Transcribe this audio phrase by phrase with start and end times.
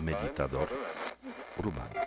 [0.00, 0.68] Meditador
[1.58, 2.00] urbano.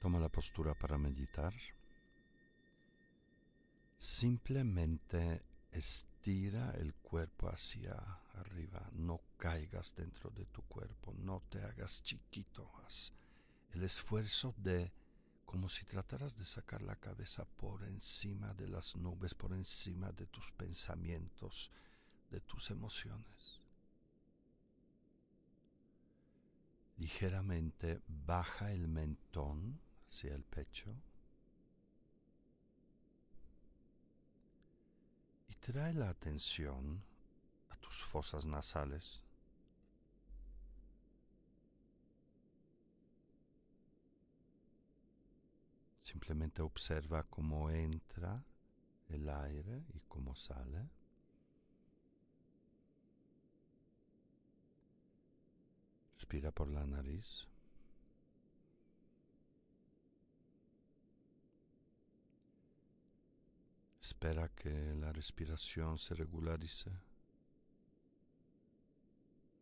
[0.00, 1.52] Toma la postura para meditar.
[3.96, 5.42] Simplemente
[5.72, 7.94] estira el cuerpo hacia
[8.34, 8.88] arriba.
[8.92, 11.12] No caigas dentro de tu cuerpo.
[11.18, 12.70] No te hagas chiquito.
[12.84, 13.12] Haz
[13.72, 14.92] el esfuerzo de
[15.48, 20.26] como si trataras de sacar la cabeza por encima de las nubes, por encima de
[20.26, 21.72] tus pensamientos,
[22.30, 23.62] de tus emociones.
[26.98, 30.94] Ligeramente baja el mentón hacia el pecho
[35.48, 37.02] y trae la atención
[37.70, 39.22] a tus fosas nasales.
[46.10, 48.42] Simplemente observa cómo entra
[49.10, 50.88] el aire y cómo sale.
[56.16, 57.46] Respira por la nariz.
[64.00, 66.90] Espera que la respiración se regularice.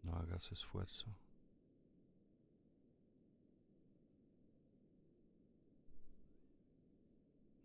[0.05, 1.09] No hagas esfuerzo.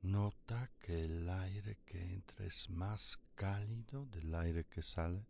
[0.03, 5.27] Nota que el aire que entra es más cálido del aire que sale.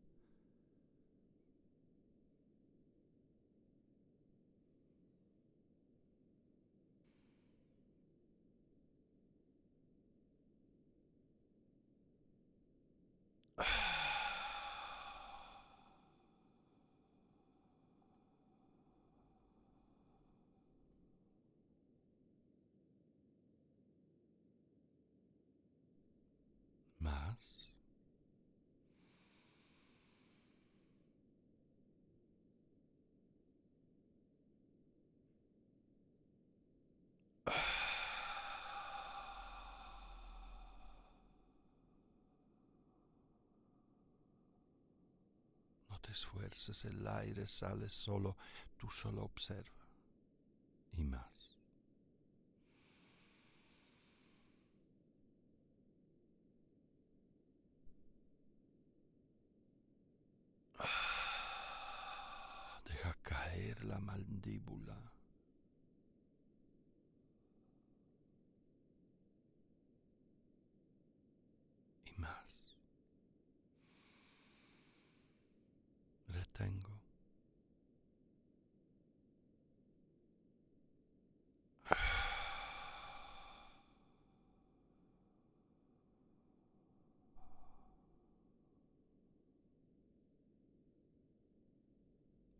[45.90, 48.38] No te esfuerces, el aire sale solo,
[48.78, 49.88] tú solo observa.
[50.94, 51.41] Y más.
[63.02, 64.96] Deja caer la mandíbula.
[72.06, 72.78] Y más.
[76.28, 77.02] Retengo.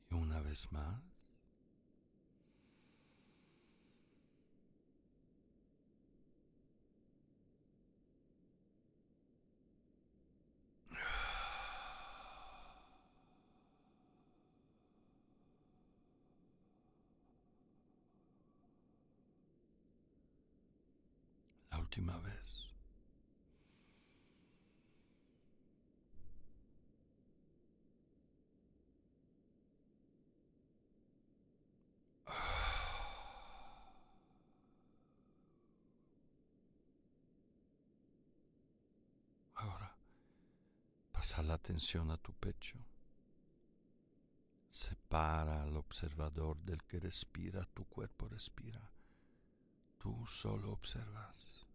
[0.10, 1.00] Y una vez más.
[21.72, 22.72] La última vez.
[39.56, 39.94] Ahora
[41.22, 42.80] pasa la atención a tu pecho.
[44.72, 48.82] Separa al observador del que respira, tu cuerpo respira.
[50.00, 51.68] Tú solo observas.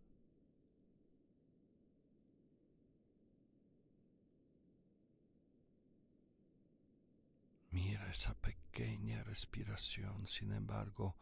[7.70, 11.14] Mira esa pequeña respiración, sin embargo,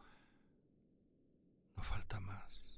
[1.75, 2.74] no falta más.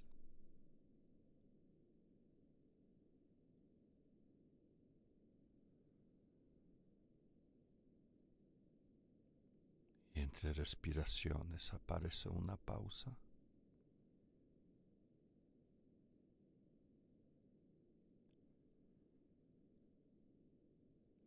[10.21, 13.11] Entre respiraciones aparece una pausa.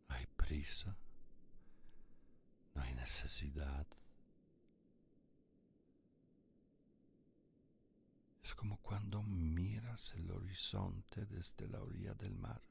[0.09, 0.95] Hay prisa,
[2.75, 3.87] no hay necesidad.
[8.43, 12.61] Es como cuando miras el horizonte desde la orilla del mar.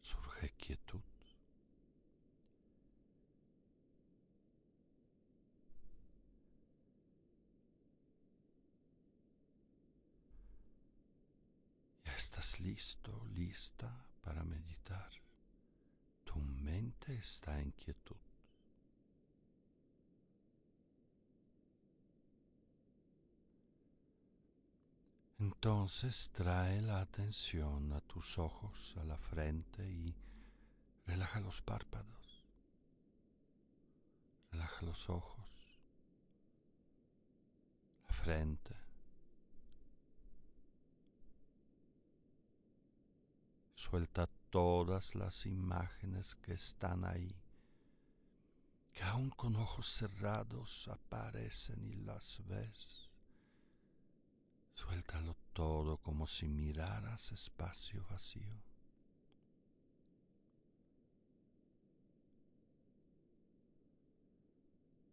[0.00, 1.02] Surge quietud.
[12.20, 13.26] estás listo,
[14.22, 15.10] para meditar.
[16.24, 18.16] Tu mente está en quietud.
[25.40, 30.14] Entonces trae la atención a tus ojos, a la frente y
[31.06, 32.44] relaja los párpados.
[34.52, 35.46] Relaja los ojos,
[38.06, 38.79] la frente.
[43.90, 47.34] Suelta todas las imágenes que están ahí,
[48.92, 53.08] que aún con ojos cerrados aparecen y las ves.
[54.74, 58.62] Suéltalo todo como si miraras espacio vacío.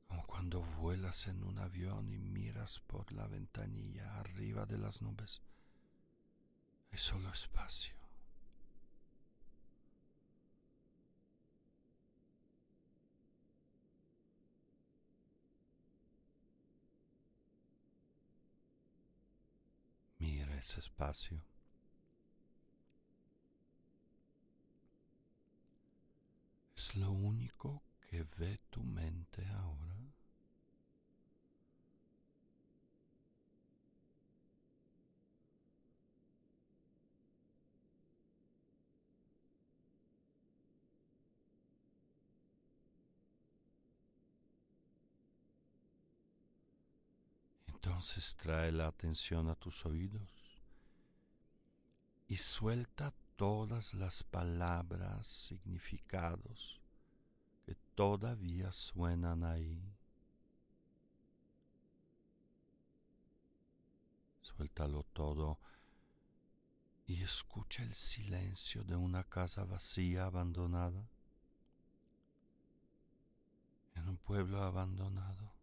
[0.07, 5.41] Como cuando vuelas en un avión y miras por la ventanilla arriba de las nubes.
[6.91, 8.06] Hay solo espacio.
[20.67, 21.41] Ese espacio.
[26.75, 29.95] Es lo único que ve tu mente ahora.
[47.67, 50.36] Entonces trae la atención a tus oídos
[52.27, 56.81] y suelta todas las palabras, significados
[57.65, 59.81] que todavía suenan ahí.
[64.41, 65.59] Suéltalo todo
[67.05, 71.07] y escucha el silencio de una casa vacía, abandonada,
[73.95, 75.53] en un pueblo abandonado,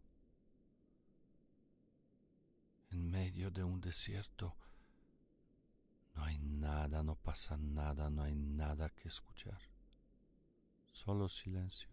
[2.91, 4.55] en medio de un desierto
[6.45, 9.59] nada, no pasa nada, no hay nada que escuchar.
[10.91, 11.89] Solo silencio.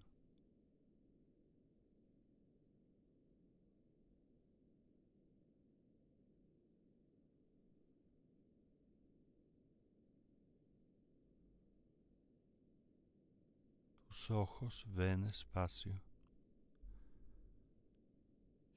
[14.07, 16.01] Tus ojos ven espacio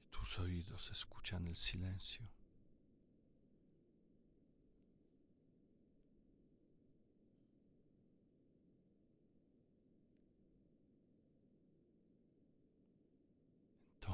[0.02, 2.35] y tus oídos escuchan el silencio.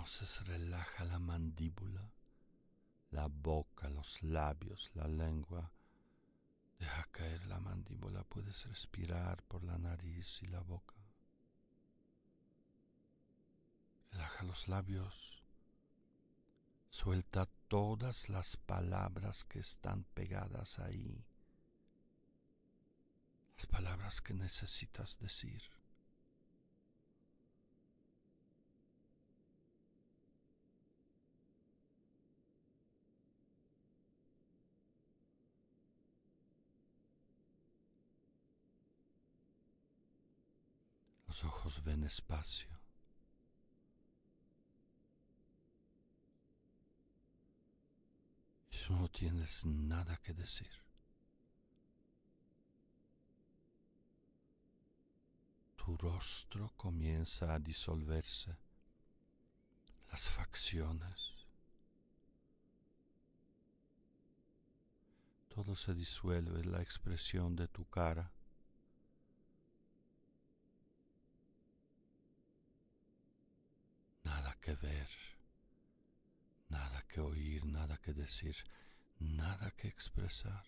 [0.02, 2.10] Entonces relaja la mandíbula,
[3.12, 5.70] la boca, los labios, la lengua.
[6.80, 10.96] Deja caer la mandíbula, puedes respirar por la nariz y la boca.
[14.10, 15.40] Relaja los labios.
[16.90, 21.24] Suelta todas las palabras que están pegadas ahí.
[23.54, 25.62] Las palabras que necesitas decir.
[41.32, 42.68] Los ojos ven espacio.
[48.70, 50.70] Y no tienes nada que decir.
[55.76, 58.54] Tu rostro comienza a disolverse.
[60.10, 61.32] Las facciones.
[65.48, 68.30] Todo se disuelve, la expresión de tu cara
[74.62, 75.08] que ver,
[76.68, 78.56] nada que oír, nada que decir,
[79.18, 80.64] nada que expresar.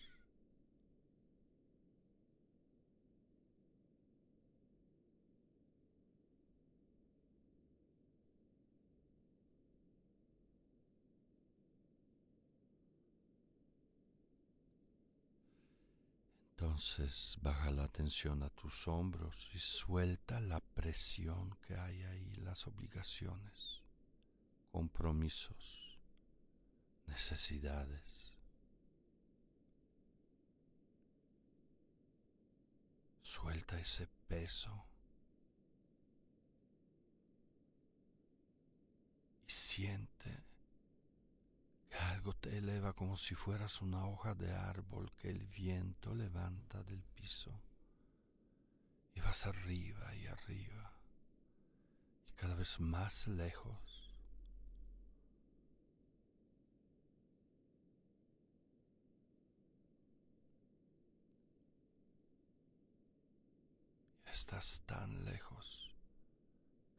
[16.75, 22.67] Entonces baja la atención a tus hombros y suelta la presión que hay ahí, las
[22.67, 23.81] obligaciones
[24.73, 25.97] compromisos,
[27.07, 28.33] necesidades.
[33.21, 34.85] Suelta ese peso
[39.47, 40.43] y siente
[42.33, 47.51] te eleva como si fueras una hoja de árbol que el viento levanta del piso.
[49.13, 50.93] Y vas arriba y arriba,
[52.29, 54.13] y cada vez más lejos.
[64.25, 65.95] Estás tan lejos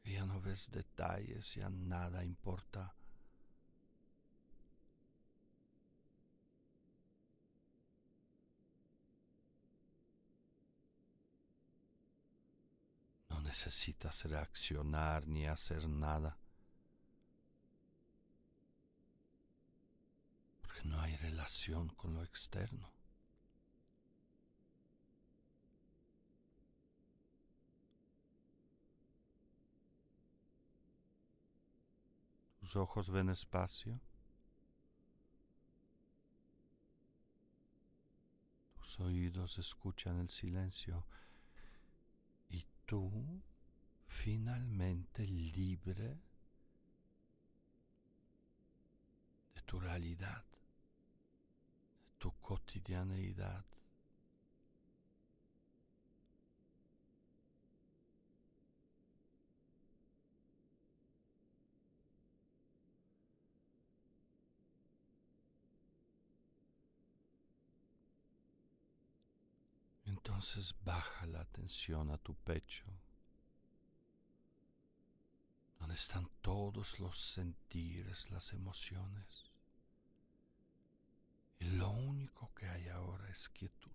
[0.02, 2.94] que ya no ves detalles, ya nada importa
[13.46, 16.36] necesitas reaccionar ni hacer nada.
[20.60, 22.90] Porque no hay relación con lo externo.
[32.58, 34.00] Tus ojos ven espacio.
[38.74, 41.06] Tus oídos escuchan el silencio
[42.86, 43.42] tú
[44.06, 46.18] finalmente libre
[49.54, 50.44] de tu realidad,
[52.06, 53.64] de tu cotidianeidad.
[70.26, 72.84] Entonces baja la atención a tu pecho,
[75.78, 79.44] donde están todos los sentires, las emociones.
[81.60, 83.92] Y lo único que hay ahora es quietud.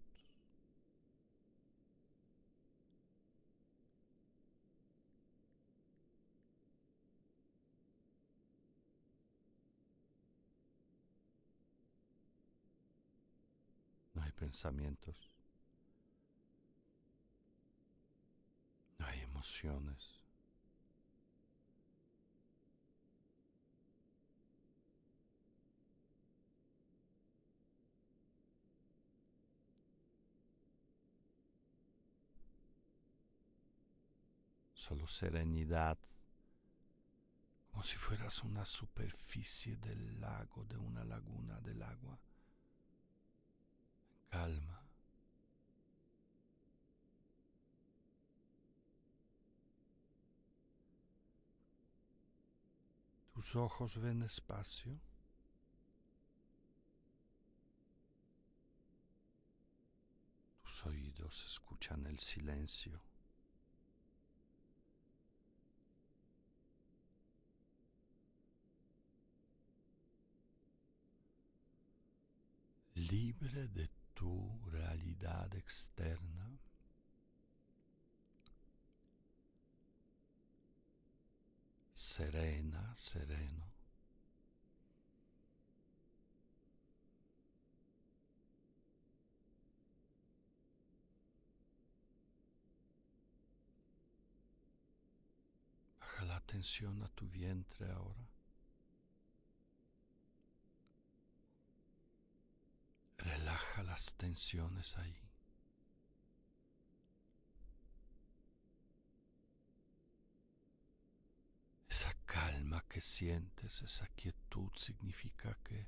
[14.13, 15.31] No hay pensamientos.
[19.41, 20.21] Emociones.
[34.75, 35.97] Solo serenidad,
[37.71, 42.19] como si fueras una superficie del lago, de una laguna del agua.
[44.29, 44.80] Calma.
[53.41, 54.99] Tus ojos ven espacio.
[60.61, 63.01] Tus oídos escuchan el silencio.
[72.93, 76.59] Libre de tu realidad externa.
[82.11, 83.71] Serena, sereno.
[96.01, 98.27] Baja la atención a tu vientre ahora.
[103.19, 105.31] Relaja las tensiones ahí.
[111.91, 112.13] Esa
[112.71, 115.87] calma que sientes, esa quietud significa que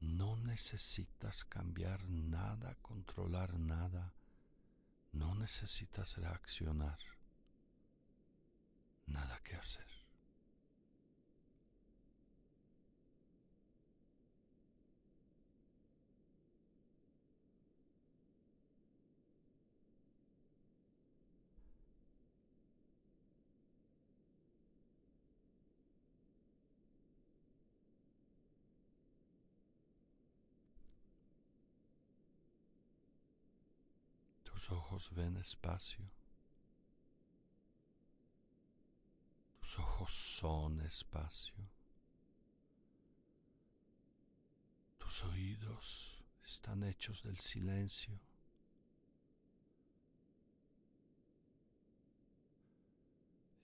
[0.00, 4.14] no necesitas cambiar nada, controlar nada,
[5.12, 6.98] no necesitas reaccionar,
[9.06, 10.01] nada que hacer.
[34.62, 36.08] Tus ojos ven espacio.
[39.60, 41.56] Tus ojos son espacio.
[44.98, 48.20] Tus oídos están hechos del silencio.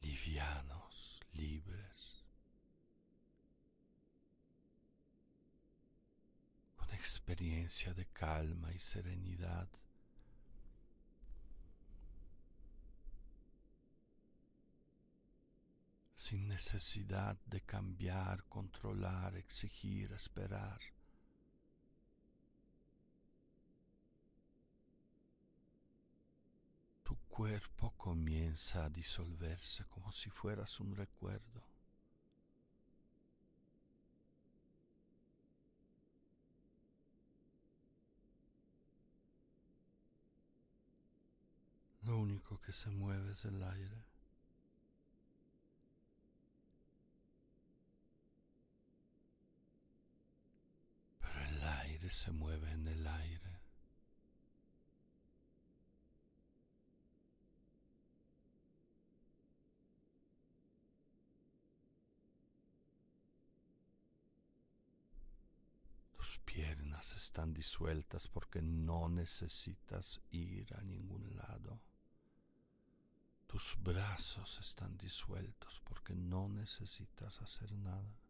[0.00, 2.25] Livianos, libres.
[6.76, 9.69] Con experiencia de calma y serenidad.
[16.28, 20.78] Sin necesidad de cambiar, controlar, exigir, esperar.
[27.02, 31.62] Tu cuerpo comienza a disolverse como si fueras un recuerdo.
[42.02, 44.04] Lo único que se mueve es el aire.
[51.20, 53.61] Pero se mueve en el aire.
[66.17, 71.81] Tus piernas están disueltas porque no necesitas ir a ningún lado.
[73.47, 78.27] Tus brazos están disueltos porque no necesitas hacer nada.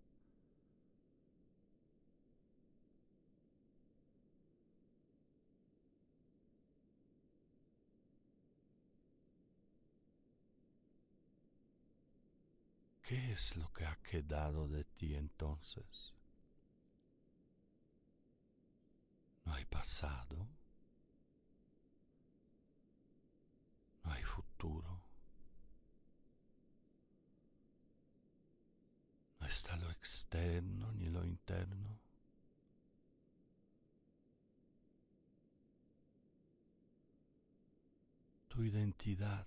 [13.09, 16.13] ¿Qué es lo que ha quedado de ti entonces?
[19.47, 20.47] No hay pasado,
[24.05, 25.01] no hay futuro,
[29.41, 31.99] no está lo externo ni lo interno.
[38.49, 39.47] Tu identidad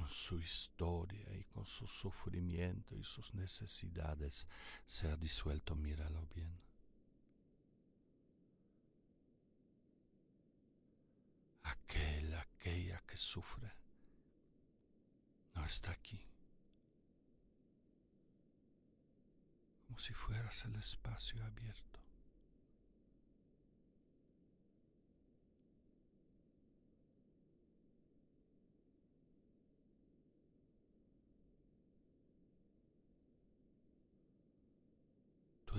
[0.00, 4.48] con su historia y con su sufrimiento y sus necesidades
[4.86, 6.58] se ha disuelto, míralo bien.
[11.64, 13.70] Aquel, aquella que sufre,
[15.54, 16.24] no está aquí.
[19.86, 21.89] Como si fueras el espacio abierto.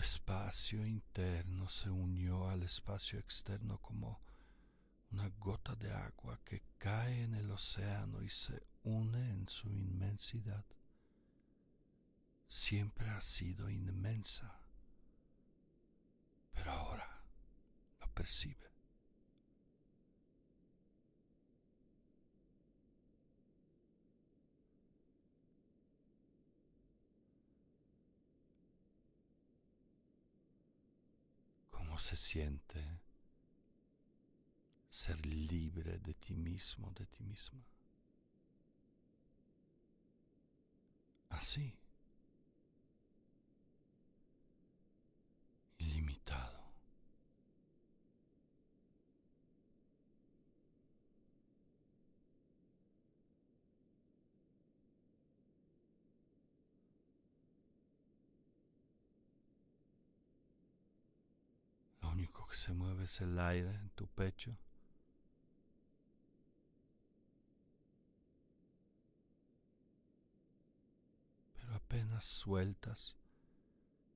[0.01, 4.19] Espacio interno se unió al espacio externo como
[5.11, 10.65] una gota de agua que cae en el océano y se une en su inmensidad.
[12.47, 14.59] Siempre ha sido inmensa,
[16.53, 17.23] pero ahora
[17.99, 18.71] lo percibe.
[31.69, 32.99] ¿Cómo se siente
[34.89, 37.63] ser libre de ti mismo, de ti misma?
[41.29, 41.73] Así.
[45.79, 46.61] Ilimitado.
[62.01, 64.57] Lo único se mueve es el aire en tu pecho.
[71.53, 73.15] Pero apenas sueltas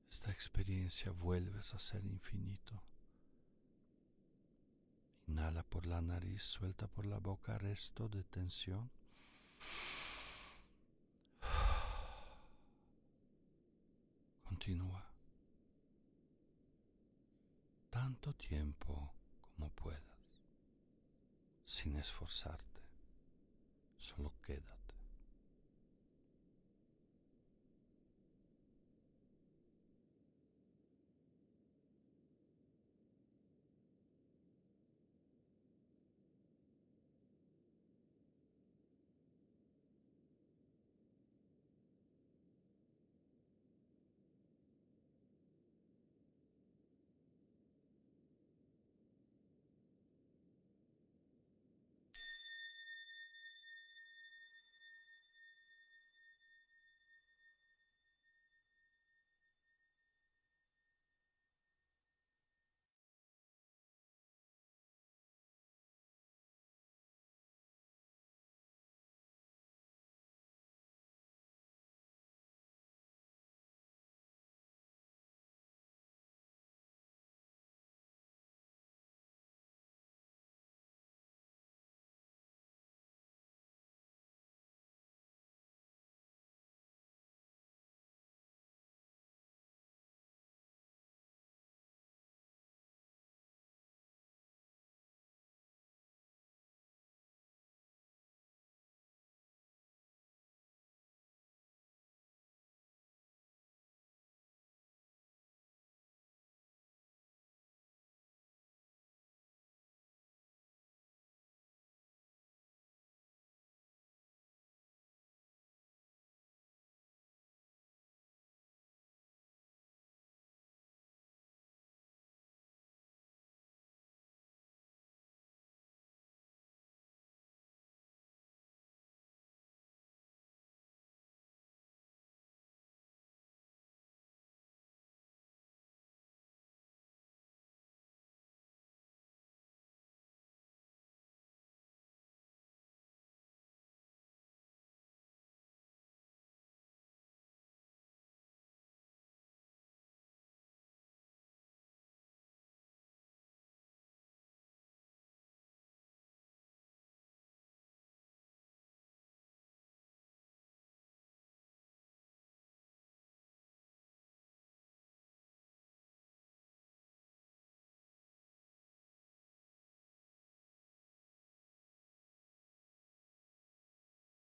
[0.10, 2.82] esta experiencia vuelves a ser infinito.
[5.28, 8.90] Inhala por la nariz, suelta por la boca resto de tensión.
[14.46, 15.05] Continúa.
[18.26, 20.40] Tanto tiempo como puedas,
[21.64, 22.82] sin esforzarte,
[24.00, 24.76] solo queda.